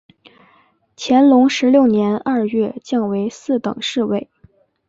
[0.97, 4.31] 乾隆十六年二月降为四等侍卫。